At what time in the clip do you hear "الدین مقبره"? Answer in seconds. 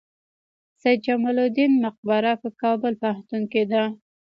1.45-2.31